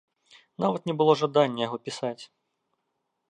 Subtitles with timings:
[0.63, 2.19] Нават не было жадання яго пісаць.